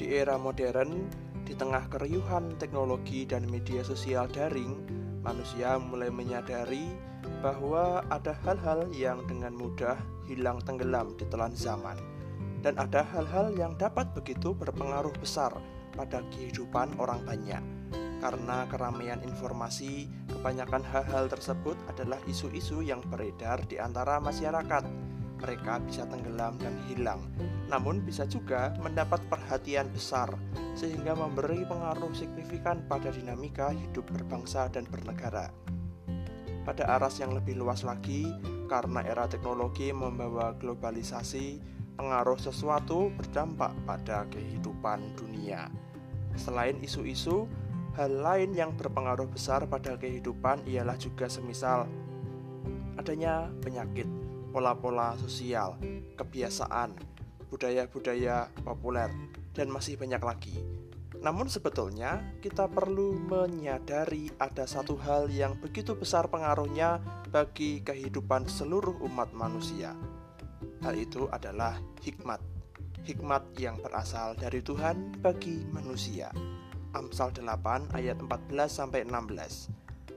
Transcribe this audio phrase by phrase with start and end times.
[0.00, 1.12] Di era modern,
[1.44, 4.80] di tengah keriuhan teknologi dan media sosial daring,
[5.20, 6.88] manusia mulai menyadari
[7.44, 12.00] bahwa ada hal-hal yang dengan mudah hilang tenggelam di telan zaman,
[12.64, 15.52] dan ada hal-hal yang dapat begitu berpengaruh besar
[15.92, 17.60] pada kehidupan orang banyak.
[18.24, 26.04] Karena keramaian informasi, kebanyakan hal-hal tersebut adalah isu-isu yang beredar di antara masyarakat mereka bisa
[26.06, 27.24] tenggelam dan hilang,
[27.72, 30.30] namun bisa juga mendapat perhatian besar
[30.76, 35.48] sehingga memberi pengaruh signifikan pada dinamika hidup berbangsa dan bernegara.
[36.62, 38.28] Pada aras yang lebih luas lagi,
[38.68, 41.58] karena era teknologi membawa globalisasi,
[41.96, 45.72] pengaruh sesuatu berdampak pada kehidupan dunia.
[46.36, 47.48] Selain isu-isu,
[47.98, 51.88] hal lain yang berpengaruh besar pada kehidupan ialah juga semisal
[53.00, 54.04] adanya penyakit,
[54.50, 55.78] pola-pola sosial,
[56.18, 56.98] kebiasaan,
[57.50, 59.10] budaya-budaya populer,
[59.54, 60.56] dan masih banyak lagi.
[61.20, 68.96] Namun sebetulnya kita perlu menyadari ada satu hal yang begitu besar pengaruhnya bagi kehidupan seluruh
[69.04, 69.92] umat manusia.
[70.80, 72.40] Hal itu adalah hikmat.
[73.04, 76.32] Hikmat yang berasal dari Tuhan bagi manusia.
[76.96, 79.68] Amsal 8 ayat 14 sampai 16.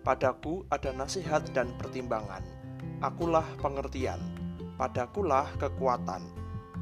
[0.00, 2.55] Padaku ada nasihat dan pertimbangan
[3.04, 4.20] akulah pengertian,
[4.80, 6.24] padakulah kekuatan,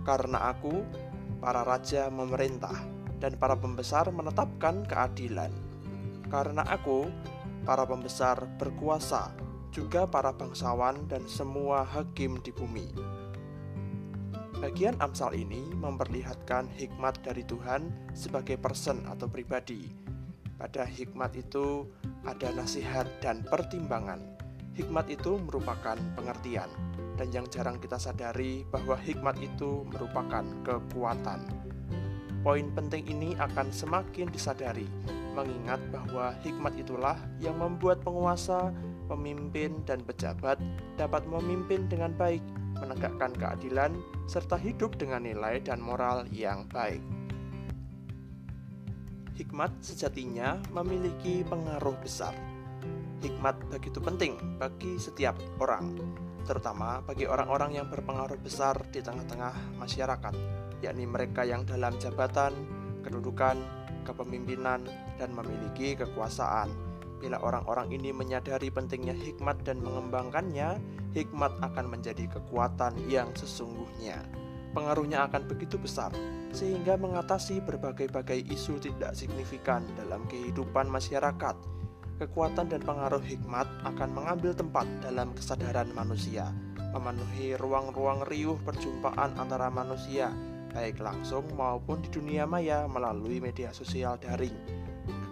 [0.07, 0.87] karena aku,
[1.43, 2.75] para raja memerintah,
[3.19, 5.51] dan para pembesar menetapkan keadilan.
[6.31, 7.11] Karena aku,
[7.67, 9.35] para pembesar berkuasa,
[9.75, 12.89] juga para bangsawan dan semua hakim di bumi.
[14.63, 19.91] Bagian Amsal ini memperlihatkan hikmat dari Tuhan sebagai person atau pribadi.
[20.55, 21.85] Pada hikmat itu
[22.23, 24.44] ada nasihat dan pertimbangan
[24.75, 26.67] Hikmat itu merupakan pengertian,
[27.15, 31.47] dan yang jarang kita sadari bahwa hikmat itu merupakan kekuatan.
[32.43, 34.91] Poin penting ini akan semakin disadari,
[35.39, 38.75] mengingat bahwa hikmat itulah yang membuat penguasa,
[39.07, 40.59] pemimpin, dan pejabat
[40.99, 42.43] dapat memimpin dengan baik,
[42.75, 43.95] menegakkan keadilan,
[44.27, 47.01] serta hidup dengan nilai dan moral yang baik.
[49.39, 52.35] Hikmat sejatinya memiliki pengaruh besar
[53.25, 55.97] hikmat begitu penting bagi setiap orang,
[56.45, 60.35] terutama bagi orang-orang yang berpengaruh besar di tengah-tengah masyarakat,
[60.85, 62.53] yakni mereka yang dalam jabatan,
[63.01, 63.57] kedudukan,
[64.05, 64.85] kepemimpinan,
[65.17, 66.69] dan memiliki kekuasaan.
[67.25, 70.77] Bila orang-orang ini menyadari pentingnya hikmat dan mengembangkannya,
[71.17, 74.21] hikmat akan menjadi kekuatan yang sesungguhnya.
[74.77, 76.13] Pengaruhnya akan begitu besar,
[76.53, 81.57] sehingga mengatasi berbagai-bagai isu tidak signifikan dalam kehidupan masyarakat
[82.19, 86.55] kekuatan dan pengaruh hikmat akan mengambil tempat dalam kesadaran manusia,
[86.95, 90.31] memenuhi ruang-ruang riuh perjumpaan antara manusia,
[90.71, 94.55] baik langsung maupun di dunia maya melalui media sosial daring.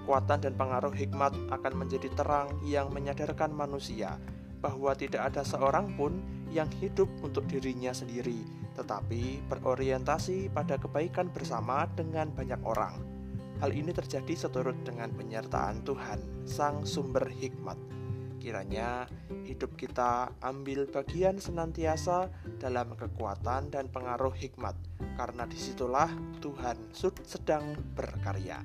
[0.03, 4.19] Kekuatan dan pengaruh hikmat akan menjadi terang yang menyadarkan manusia
[4.59, 6.19] bahwa tidak ada seorang pun
[6.51, 8.43] yang hidup untuk dirinya sendiri,
[8.75, 13.12] tetapi berorientasi pada kebaikan bersama dengan banyak orang.
[13.63, 17.79] Hal ini terjadi seturut dengan penyertaan Tuhan, Sang Sumber Hikmat.
[18.43, 19.07] Kiranya
[19.47, 22.27] hidup kita ambil bagian senantiasa
[22.59, 24.75] dalam kekuatan dan pengaruh hikmat,
[25.15, 26.11] karena di situlah
[26.43, 26.91] Tuhan
[27.23, 28.59] sedang berkarya.